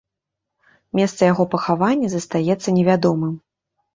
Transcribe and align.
Месца 0.99 1.21
яго 1.31 1.43
пахавання 1.51 2.07
застаецца 2.13 2.75
невядомым. 2.79 3.37